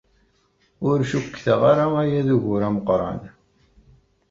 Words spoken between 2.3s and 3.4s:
ugur ameqran.